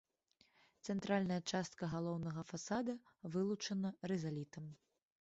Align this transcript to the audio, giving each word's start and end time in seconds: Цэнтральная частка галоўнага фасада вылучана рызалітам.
Цэнтральная 0.89 1.37
частка 1.51 1.83
галоўнага 1.93 2.41
фасада 2.55 2.99
вылучана 3.37 3.97
рызалітам. 4.15 4.65